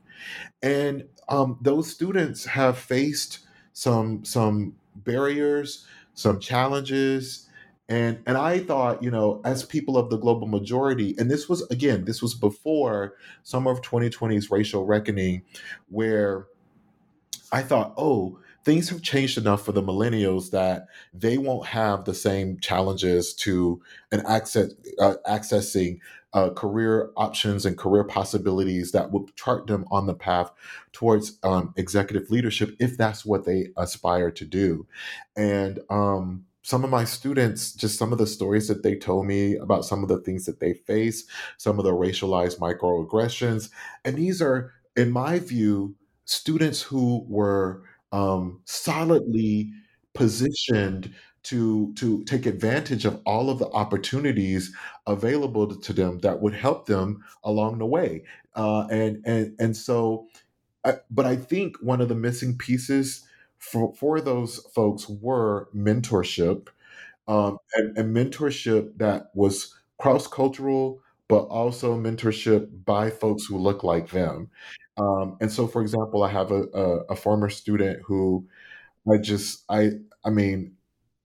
[0.62, 3.40] And um, those students have faced
[3.72, 7.48] some some barriers, some challenges,
[7.88, 11.62] and and I thought, you know, as people of the global majority, and this was
[11.70, 15.42] again, this was before summer of 2020's racial reckoning,
[15.88, 16.46] where
[17.52, 22.14] I thought, oh, things have changed enough for the millennials that they won't have the
[22.14, 23.80] same challenges to
[24.12, 25.98] an access uh, accessing
[26.32, 30.50] uh, career options and career possibilities that will chart them on the path
[30.92, 34.86] towards um, executive leadership if that's what they aspire to do.
[35.36, 39.56] And um, some of my students, just some of the stories that they told me
[39.56, 41.24] about some of the things that they face,
[41.56, 43.70] some of the racialized microaggressions.
[44.04, 45.96] And these are, in my view,
[46.26, 49.72] students who were um, solidly
[50.14, 54.74] positioned to to take advantage of all of the opportunities
[55.06, 58.22] available to them that would help them along the way.
[58.54, 60.26] Uh, and and and so
[60.84, 63.26] I, but i think one of the missing pieces
[63.58, 66.68] for, for those folks were mentorship
[67.28, 74.10] um, and, and mentorship that was cross-cultural but also mentorship by folks who look like
[74.10, 74.50] them
[74.96, 78.46] um, and so for example i have a, a, a former student who
[79.12, 79.90] i just i
[80.24, 80.72] i mean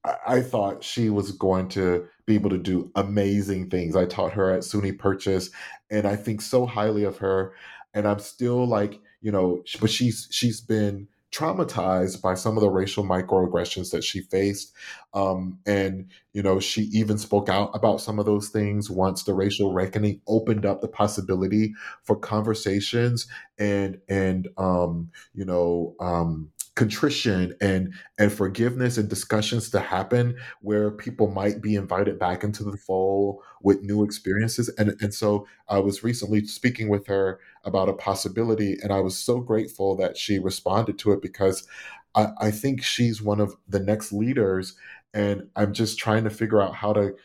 [0.05, 3.95] I, I thought she was going to be able to do amazing things.
[3.95, 5.49] I taught her at SUNY Purchase,
[5.91, 7.53] and I think so highly of her.
[7.93, 12.69] And I'm still like, you know, but she's she's been traumatized by some of the
[12.69, 14.73] racial microaggressions that she faced.
[15.13, 19.33] Um, and, you know, she even spoke out about some of those things once the
[19.33, 21.73] racial reckoning opened up the possibility
[22.03, 23.27] for conversations
[23.57, 30.91] and, and, um, you know, um, contrition and and forgiveness and discussions to happen where
[30.91, 34.69] people might be invited back into the fold with new experiences.
[34.77, 39.17] And and so I was recently speaking with her about a possibility and I was
[39.17, 41.65] so grateful that she responded to it because
[42.13, 44.75] I, I think she's one of the next leaders
[45.13, 47.15] and I'm just trying to figure out how to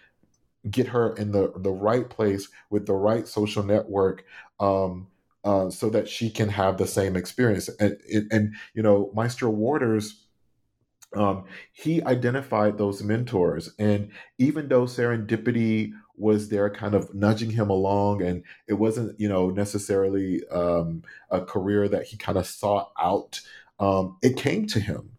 [0.70, 4.24] get her in the the right place with the right social network
[4.60, 5.08] um,
[5.44, 7.68] uh, so that she can have the same experience.
[7.78, 7.96] And,
[8.30, 10.26] and, you know, Maestro Waters,
[11.16, 13.74] um, he identified those mentors.
[13.78, 19.28] And even though serendipity was there kind of nudging him along, and it wasn't, you
[19.28, 23.40] know, necessarily um, a career that he kind of sought out,
[23.78, 25.12] um, it came to him.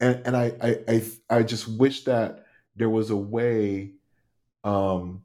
[0.00, 3.92] And, and I, I, I, I just wish that there was a way
[4.64, 5.22] um,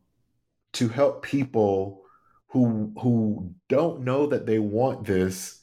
[0.74, 2.04] to help people
[2.50, 5.62] who who don't know that they want this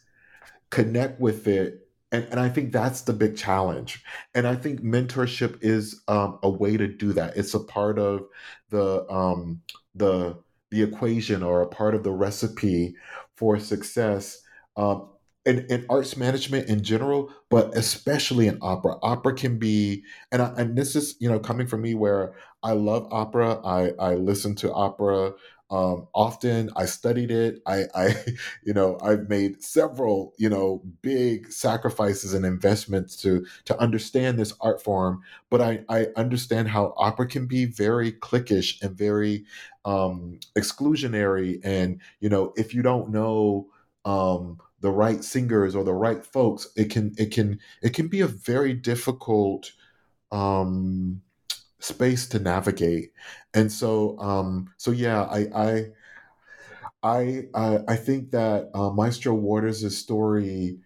[0.71, 4.03] connect with it and, and i think that's the big challenge
[4.35, 8.27] and i think mentorship is um, a way to do that it's a part of
[8.71, 9.61] the um,
[9.95, 10.37] the
[10.71, 12.95] the equation or a part of the recipe
[13.37, 14.43] for success
[14.77, 15.09] um,
[15.47, 18.97] in, in arts management in general, but especially in opera.
[19.01, 22.73] Opera can be, and I, and this is you know coming from me where I
[22.73, 23.61] love opera.
[23.65, 25.33] I I listen to opera
[25.71, 27.61] um, often I studied it.
[27.67, 28.15] I, I,
[28.65, 34.55] you know, I've made several, you know, big sacrifices and investments to to understand this
[34.61, 35.23] art form.
[35.51, 39.45] But I, I understand how opera can be very cliquish and very
[39.85, 41.61] um, exclusionary.
[41.65, 43.69] And you know, if you don't know
[44.05, 48.21] um, the right singers or the right folks, it can it can it can be
[48.21, 49.73] a very difficult
[50.31, 51.23] um,
[51.87, 53.13] space to navigate.
[53.55, 55.93] And so, um, so yeah, I,
[57.03, 60.79] I, I, I think that uh, Maestro Waters' story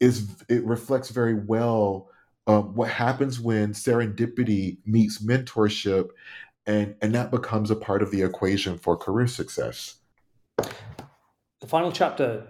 [0.00, 2.08] is it reflects very well
[2.46, 6.10] um, what happens when serendipity meets mentorship,
[6.66, 9.96] and and that becomes a part of the equation for career success.
[10.56, 12.46] The final chapter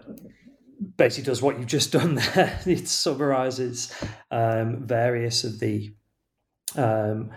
[0.97, 2.61] basically does what you've just done there.
[2.67, 3.95] it summarizes
[4.31, 5.95] um, various of the
[6.77, 7.31] um,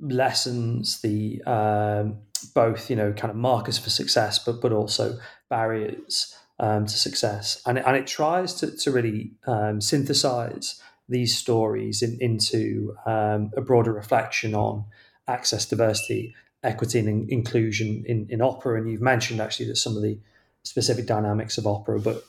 [0.00, 2.18] lessons, the um,
[2.54, 5.18] both you know kind of markers for success, but but also
[5.48, 11.36] barriers um, to success, and it, and it tries to to really um, synthesize these
[11.36, 14.84] stories in, into um, a broader reflection on
[15.28, 18.78] access, diversity, equity, and inclusion in in opera.
[18.78, 20.18] And you've mentioned actually that some of the
[20.62, 22.24] specific dynamics of opera, but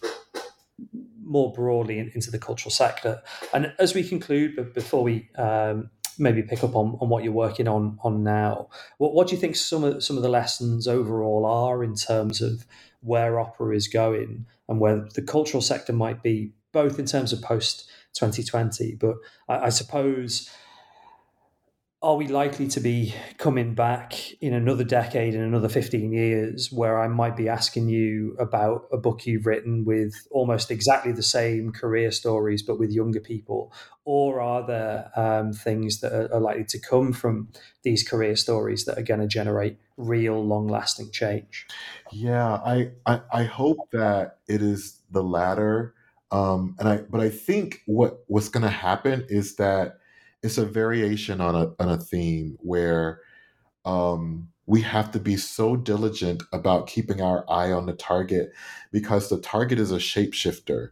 [1.24, 3.22] more broadly in, into the cultural sector.
[3.53, 7.34] And as we conclude, but before we um, maybe pick up on, on what you're
[7.34, 8.70] working on on now.
[8.97, 12.41] What what do you think some of some of the lessons overall are in terms
[12.41, 12.65] of
[13.01, 17.41] where opera is going and where the cultural sector might be, both in terms of
[17.41, 19.15] post 2020, but
[19.47, 20.49] I, I suppose
[22.07, 27.01] are we likely to be coming back in another decade, in another 15 years, where
[27.01, 31.73] I might be asking you about a book you've written with almost exactly the same
[31.73, 33.73] career stories, but with younger people?
[34.05, 37.49] Or are there um, things that are, are likely to come from
[37.83, 41.67] these career stories that are going to generate real, long lasting change?
[42.13, 45.93] Yeah, I, I, I hope that it is the latter.
[46.31, 49.97] Um, and I, but I think what what's going to happen is that
[50.43, 53.21] it's a variation on a on a theme where
[53.85, 58.51] um, we have to be so diligent about keeping our eye on the target
[58.91, 60.89] because the target is a shapeshifter.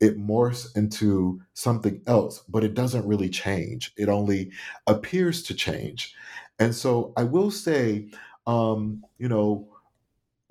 [0.00, 3.92] It morphs into something else, but it doesn't really change.
[3.96, 4.52] It only
[4.86, 6.14] appears to change.
[6.58, 8.08] And so I will say,
[8.46, 9.68] um, you know,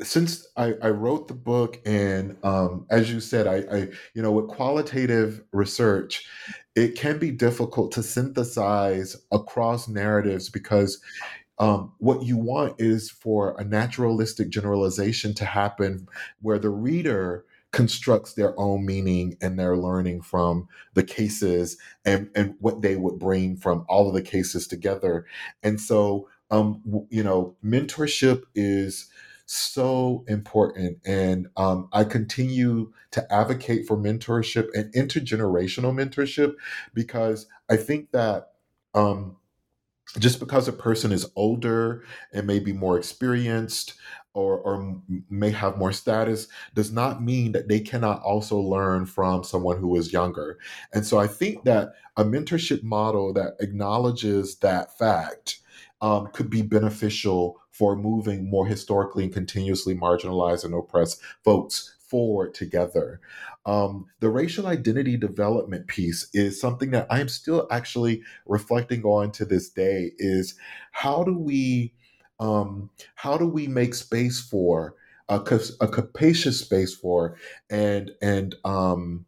[0.01, 4.31] since I, I, wrote the book and um, as you said I, I, you know
[4.31, 6.27] with qualitative research
[6.77, 11.01] it can be difficult to synthesize across narratives because
[11.57, 16.07] um, what you want is for a naturalistic generalization to happen
[16.39, 22.53] where the reader constructs their own meaning and their learning from the cases and, and
[22.59, 25.25] what they would bring from all of the cases together.
[25.63, 29.09] And so um, you know mentorship is
[29.47, 30.99] so important.
[31.05, 36.55] And um, I continue to advocate for mentorship and intergenerational mentorship
[36.93, 38.51] because I think that
[38.93, 39.37] um,
[40.19, 43.93] just because a person is older and maybe more experienced
[44.33, 49.43] or, or may have more status does not mean that they cannot also learn from
[49.43, 50.59] someone who is younger.
[50.93, 55.59] And so I think that a mentorship model that acknowledges that fact
[56.01, 62.53] um, could be beneficial for moving more historically and continuously marginalized and oppressed folks forward
[62.53, 63.19] together.
[63.65, 69.45] Um, the racial identity development piece is something that I'm still actually reflecting on to
[69.45, 70.13] this day.
[70.17, 70.55] Is
[70.91, 71.93] how do we
[72.39, 74.95] um, how do we make space for
[75.29, 75.41] a,
[75.81, 77.37] a capacious space for
[77.69, 79.25] and and um,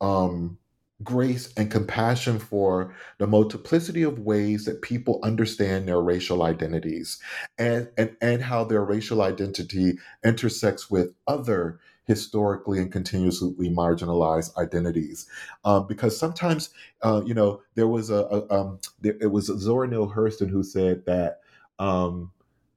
[0.00, 0.58] um,
[1.02, 7.18] grace and compassion for the multiplicity of ways that people understand their racial identities
[7.58, 15.26] and, and, and how their racial identity intersects with other historically and continuously marginalized identities.
[15.64, 16.70] Um, because sometimes,
[17.02, 20.62] uh, you know, there was a, a um, there, it was Zora Neale Hurston who
[20.62, 21.40] said that
[21.78, 22.32] um,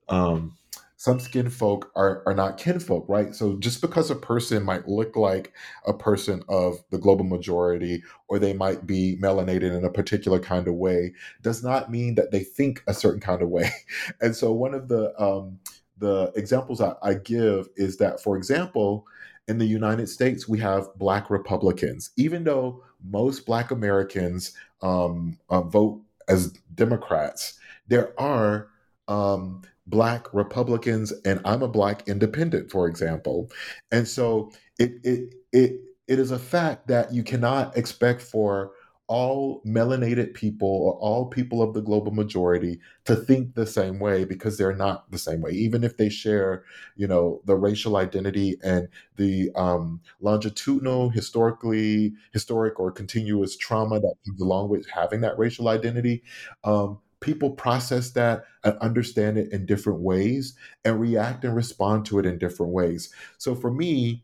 [0.10, 0.58] um,
[1.00, 3.34] some skin folk are, are not kinfolk, right?
[3.34, 5.54] So just because a person might look like
[5.88, 10.68] a person of the global majority or they might be melanated in a particular kind
[10.68, 13.72] of way does not mean that they think a certain kind of way.
[14.22, 15.60] And so one of the um,
[16.00, 19.08] the examples I, I give is that, for example,
[19.48, 22.12] in the United States, we have Black Republicans.
[22.18, 28.68] Even though most Black Americans um, uh, vote as Democrats, there are
[29.10, 33.52] um, black Republicans and I'm a black independent, for example.
[33.92, 38.72] And so it it it it is a fact that you cannot expect for
[39.08, 44.24] all melanated people or all people of the global majority to think the same way
[44.24, 46.64] because they're not the same way even if they share
[46.96, 54.14] you know the racial identity and the um, longitudinal historically historic or continuous trauma that
[54.28, 56.22] comes along with having that racial identity
[56.64, 60.56] um, people process that and understand it in different ways
[60.86, 63.14] and react and respond to it in different ways.
[63.38, 64.24] So for me,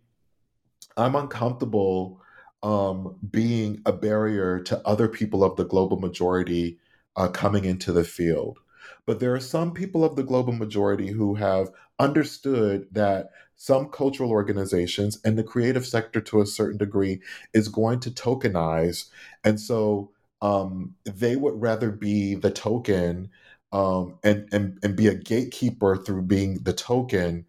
[0.97, 2.21] I'm uncomfortable
[2.63, 6.79] um, being a barrier to other people of the global majority
[7.15, 8.59] uh, coming into the field.
[9.05, 11.69] But there are some people of the global majority who have
[11.99, 17.21] understood that some cultural organizations and the creative sector to a certain degree
[17.53, 19.09] is going to tokenize.
[19.43, 20.11] And so
[20.41, 23.29] um, they would rather be the token
[23.71, 27.45] um, and, and and be a gatekeeper through being the token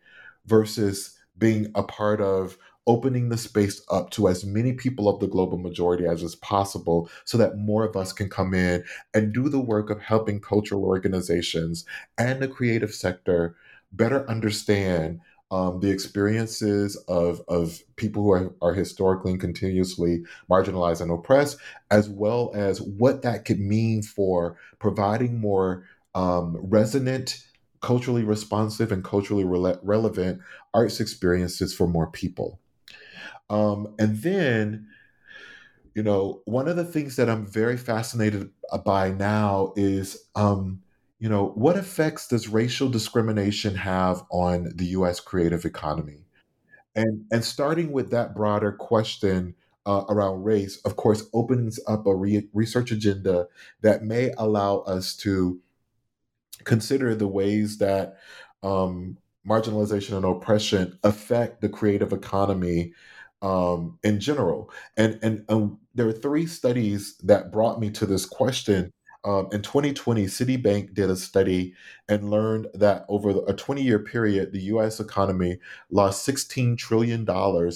[0.46, 2.56] versus being a part of
[2.86, 7.10] opening the space up to as many people of the global majority as is possible
[7.24, 10.84] so that more of us can come in and do the work of helping cultural
[10.84, 11.84] organizations
[12.16, 13.56] and the creative sector
[13.92, 15.20] better understand
[15.50, 21.58] um, the experiences of, of people who are, are historically and continuously marginalized and oppressed,
[21.90, 25.84] as well as what that could mean for providing more
[26.14, 27.44] um, resonant,
[27.80, 30.40] culturally responsive, and culturally re- relevant
[30.74, 32.58] arts experiences for more people.
[33.48, 34.88] Um, and then,
[35.94, 38.50] you know, one of the things that I'm very fascinated
[38.84, 40.82] by now is um,
[41.18, 46.26] you know, what effects does racial discrimination have on the US creative economy?
[46.94, 49.54] And and starting with that broader question
[49.86, 53.46] uh, around race, of course, opens up a re- research agenda
[53.82, 55.60] that may allow us to
[56.64, 58.16] consider the ways that
[58.62, 62.92] um, marginalization and oppression affect the creative economy
[63.42, 64.70] um, in general.
[64.96, 68.90] And, and um, there are three studies that brought me to this question
[69.26, 71.74] um, in 2020, Citibank did a study
[72.08, 75.58] and learned that over a 20 year period, the US economy
[75.90, 77.28] lost $16 trillion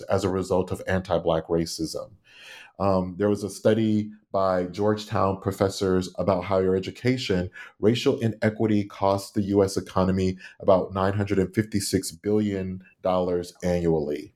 [0.09, 2.13] as a result of anti Black racism.
[2.79, 7.51] Um, there was a study by Georgetown professors about higher education.
[7.81, 12.81] Racial inequity costs the US economy about $956 billion
[13.65, 14.33] annually.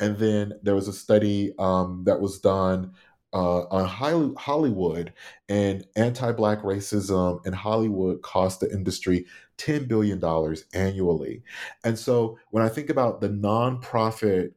[0.00, 2.94] And then there was a study um, that was done
[3.34, 5.12] uh, on Hollywood
[5.48, 9.26] and anti-black racism in Hollywood cost the industry
[9.56, 11.42] ten billion dollars annually.
[11.84, 14.52] And so when I think about the nonprofit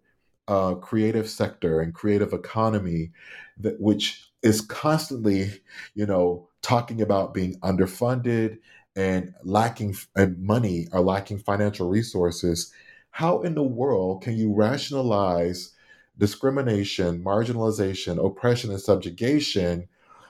[0.47, 3.11] uh, creative sector and creative economy,
[3.59, 5.51] that which is constantly,
[5.95, 8.59] you know, talking about being underfunded
[8.95, 12.71] and lacking and money or lacking financial resources,
[13.11, 15.73] how in the world can you rationalize?
[16.18, 19.88] Discrimination, marginalization, oppression, and subjugation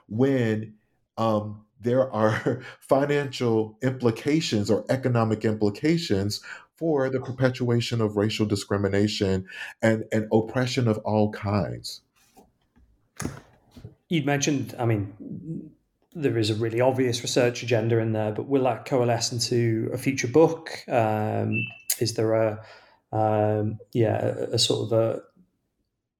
[0.09, 0.73] when
[1.17, 6.41] um, there are financial implications or economic implications
[6.75, 9.47] for the perpetuation of racial discrimination
[9.81, 12.01] and, and oppression of all kinds.
[14.09, 15.71] You'd mentioned, I mean,
[16.13, 19.97] there is a really obvious research agenda in there, but will that coalesce into a
[19.97, 20.71] future book?
[20.87, 21.65] Um,
[21.99, 22.63] is there a
[23.11, 25.21] um, yeah a, a, sort of a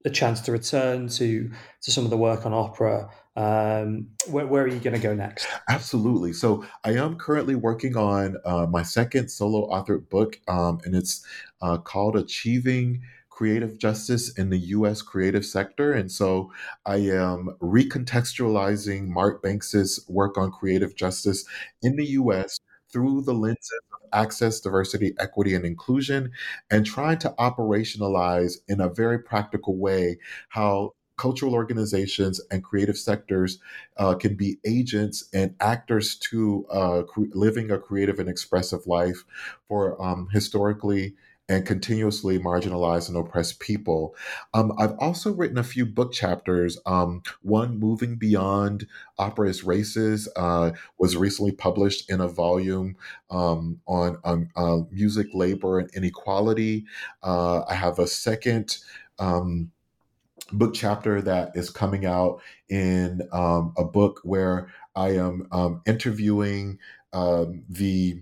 [0.08, 1.52] a chance to return to
[1.82, 3.10] to some of the work on opera?
[3.36, 5.48] Um, where, where, are you going to go next?
[5.70, 6.34] Absolutely.
[6.34, 11.24] So I am currently working on uh, my second solo authored book, um, and it's
[11.62, 13.04] uh, called Achieving
[13.38, 15.94] creative justice in the US creative sector.
[15.94, 16.52] And so
[16.88, 21.46] I am recontextualizing Mark Banks's work on creative justice
[21.84, 22.60] in the US
[22.92, 26.32] through the lenses of access, diversity, equity, and inclusion,
[26.72, 30.18] and trying to operationalize in a very practical way
[30.50, 33.60] how cultural organizations and creative sectors
[33.98, 39.24] uh, can be agents and actors to uh, cre- living a creative and expressive life
[39.68, 41.16] for um, historically
[41.50, 44.16] and continuously marginalized and oppressed people.
[44.54, 46.78] Um, I've also written a few book chapters.
[46.86, 48.86] Um, one, Moving Beyond
[49.18, 52.98] Opera Races, uh, was recently published in a volume
[53.30, 56.86] um, on um, uh, music, labor, and inequality.
[57.24, 58.78] Uh, I have a second
[59.20, 59.72] um,
[60.52, 65.48] book chapter that is coming out in um, a book where I am
[65.86, 66.80] interviewing
[67.14, 68.22] the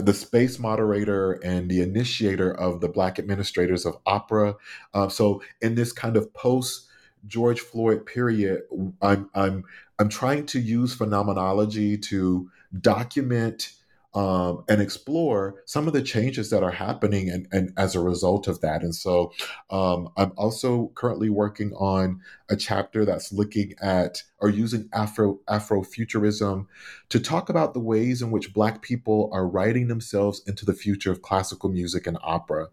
[0.00, 4.56] the space moderator and the initiator of the Black Administrators of Opera.
[4.94, 6.88] Uh, so in this kind of post
[7.26, 8.62] George Floyd period,
[9.02, 9.64] I'm I'm
[9.98, 13.72] I'm trying to use phenomenology to document
[14.16, 18.48] um, and explore some of the changes that are happening and, and as a result
[18.48, 18.82] of that.
[18.82, 19.30] And so
[19.68, 26.66] um, I'm also currently working on a chapter that's looking at or using Afro Afrofuturism
[27.10, 31.12] to talk about the ways in which Black people are writing themselves into the future
[31.12, 32.68] of classical music and opera.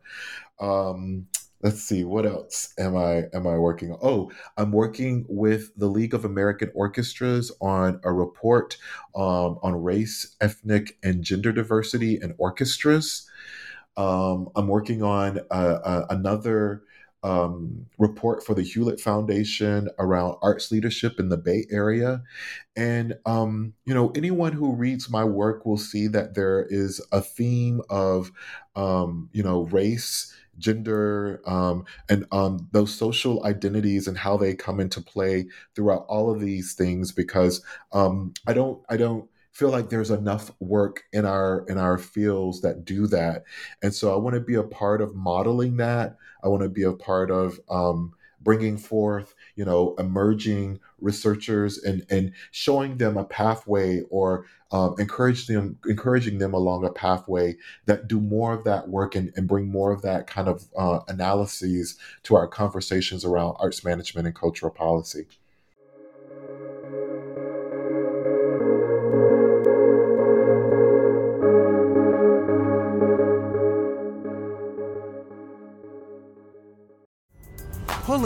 [0.61, 1.27] Um,
[1.63, 5.87] let's see what else am i am i working on oh i'm working with the
[5.87, 8.77] league of american orchestras on a report
[9.15, 13.29] um, on race ethnic and gender diversity in orchestras
[13.97, 16.83] um, i'm working on uh, uh, another
[17.23, 22.21] um, report for the Hewlett Foundation around arts leadership in the Bay Area.
[22.75, 27.21] And, um, you know, anyone who reads my work will see that there is a
[27.21, 28.31] theme of,
[28.75, 34.79] um, you know, race gender, um, and um, those social identities and how they come
[34.79, 37.11] into play throughout all of these things.
[37.11, 41.97] Because um, I don't, I don't feel like there's enough work in our in our
[41.97, 43.43] fields that do that,
[43.81, 46.17] and so I want to be a part of modeling that.
[46.43, 52.05] I want to be a part of um, bringing forth you know emerging researchers and
[52.09, 58.07] and showing them a pathway or um, encourage them encouraging them along a pathway that
[58.07, 61.97] do more of that work and, and bring more of that kind of uh, analyses
[62.23, 65.27] to our conversations around arts management and cultural policy